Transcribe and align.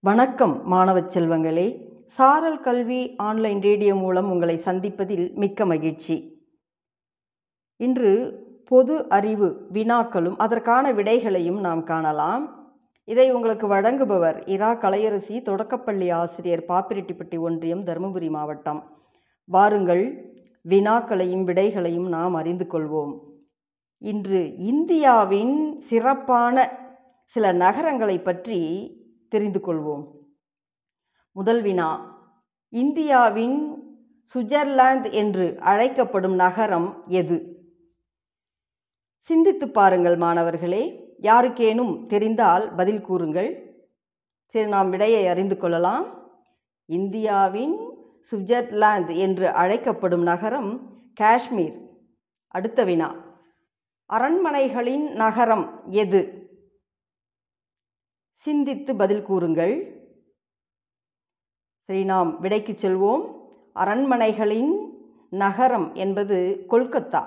வணக்கம் 0.00 0.66
மாணவ 0.66 1.00
செல்வங்களே. 1.00 1.88
சாரல் 2.04 2.60
கல்வி 2.60 3.16
ஆன்லைன் 3.16 3.60
ரேடியோ 3.60 3.94
மூலம் 3.94 4.30
உங்களை 4.30 4.56
சந்திப்பதில் 4.56 5.34
மிக்க 5.34 5.66
மகிழ்ச்சி. 5.66 6.16
இன்று 7.76 8.10
பொது 8.64 9.08
அறிவு 9.08 9.66
வினாக்களும் 9.72 10.34
அதற்கான 10.36 10.92
விடைகளையும் 10.92 11.60
நாம் 11.60 11.84
காணலாம். 11.84 12.68
இதை 13.04 13.32
உங்களுக்கு 13.32 13.68
வழங்குபவர் 13.68 14.42
இரா. 14.46 14.74
கலையரசி 14.74 15.42
தொடக்கப்பள்ளி 15.42 16.10
ஆசிரியர் 16.10 16.64
பாப்பிரெட்டிப்பட்டி 16.68 17.38
ஒன்றியம் 17.38 17.84
தருமபுரி 17.84 18.30
மாவட்டம். 18.30 18.82
வாருங்கள் 19.44 20.34
வினாக்களையும் 20.68 21.44
விடைகளையும் 21.44 22.08
நாம் 22.08 22.34
அறிந்து 22.34 22.66
கொள்வோம். 22.70 23.18
இன்று 23.98 24.56
இந்தியாவின் 24.58 25.78
சிறப்பான 25.78 26.70
சில 27.22 27.52
நகரங்களை 27.52 28.18
பற்றி 28.18 28.60
தெரிந்து 29.28 29.58
கொள்வோம் 29.58 30.04
முதல் 31.32 31.62
வினா 31.62 32.14
இந்தியாவின் 32.68 33.84
சுவிட்சர்லாந்து 34.34 35.12
என்று 35.12 35.60
அழைக்கப்படும் 35.60 36.34
நகரம் 36.34 37.02
எது? 37.06 37.54
சிந்தித்து 39.20 39.70
பாருங்கள் 39.70 40.16
மாணவர்களே 40.16 41.04
யாருக்கேனும் 41.22 42.06
தெரிந்தால் 42.06 42.74
பதில் 42.74 43.00
கூறுங்கள். 43.00 43.80
சரி 44.46 44.68
நாம் 44.68 44.90
விடையை 44.90 45.26
அறிந்து 45.26 45.56
கொள்ளலாம். 45.56 46.06
இந்தியாவின் 46.86 47.76
சுவிட்சர்லாந்து 48.30 49.16
என்று 49.16 49.48
அழைக்கப்படும் 49.48 50.22
நகரம் 50.22 50.98
காஷ்மீர். 51.14 51.76
அடுத்த 52.48 52.84
வினா 52.84 53.14
அரண்மனைகளின் 54.10 55.10
நகரம் 55.10 55.90
எது? 55.90 56.45
சிந்தித்து 58.46 58.96
பதில் 58.96 59.22
கூறுங்கள். 59.22 59.74
சரி 61.82 62.04
நாம் 62.04 62.40
விடைக்கு 62.40 62.72
செல்வோம். 62.72 63.48
அரண்மனைகளின் 63.74 64.90
நகரம் 65.30 65.94
என்பது 65.94 66.64
கொல்கத்தா. 66.68 67.26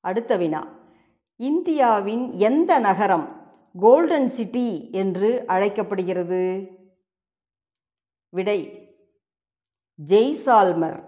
அடுத்த 0.00 0.36
வினா. 0.36 0.68
இந்தியாவின் 1.36 2.32
எந்த 2.32 2.78
நகரம் 2.78 3.26
கோல்டன் 3.78 4.28
சிட்டி 4.28 4.92
என்று 4.92 5.46
அழைக்கப்படுகிறது? 5.46 6.68
விடை 8.28 8.60
ஜெய்சால்மர். 10.06 11.04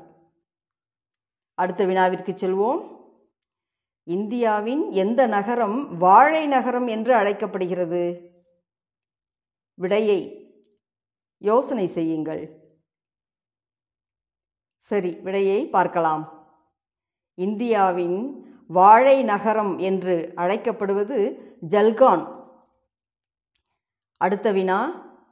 அடுத்த 1.54 1.84
வினாவிற்கு 1.84 2.32
செல்வோம். 2.32 3.00
இந்தியாவின் 4.04 4.90
எந்த 4.90 5.26
நகரம் 5.26 5.96
வாழை 5.96 6.46
நகரம் 6.46 6.86
என்று 6.86 7.14
அழைக்கப்படுகிறது? 7.14 8.30
விடையை 9.74 10.50
யோசனை 11.38 11.86
செய்யுங்கள். 11.86 12.60
சரி 14.78 15.10
விடையை 15.10 15.68
பார்க்கலாம். 15.68 16.40
இந்தியாவின் 17.34 18.46
வாழை 18.66 19.22
நகரம் 19.22 19.78
என்று 19.78 20.32
அழைக்கப்படுவது 20.36 21.40
ஜல்கான். 21.68 22.44
அடுத்த 24.16 24.52
வினா 24.52 24.80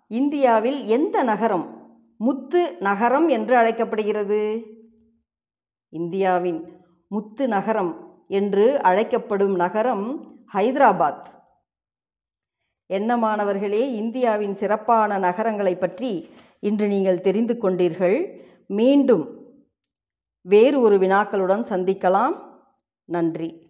இந்தியாவில் 0.08 0.84
எந்த 0.84 1.22
நகரம் 1.22 1.66
முத்து 2.16 2.77
நகரம் 2.78 3.28
என்று 3.28 3.56
அழைக்கப்படுகிறது? 3.56 4.62
இந்தியாவின் 5.88 6.82
முத்து 7.08 7.48
நகரம் 7.48 8.25
என்று 8.28 8.80
அழைக்கப்படும் 8.82 9.54
நகரம் 9.54 10.04
ஹைதராபாத். 10.52 11.39
என்ன 12.91 13.16
மாணவர்களே 13.16 13.83
இந்தியாவின் 13.94 14.55
சிறப்பான 14.55 15.19
நகரங்களை 15.19 15.74
பற்றி 15.77 16.28
இன்று 16.60 16.86
நீங்கள் 16.88 17.20
தெரிந்து 17.20 17.55
கொண்டீர்கள். 17.62 18.19
மீண்டும் 18.66 19.24
வேறு 20.42 20.80
ஒரு 20.80 20.97
வினாக்களுடன் 20.98 21.64
சந்திக்கலாம். 21.69 22.34
நன்றி. 23.04 23.69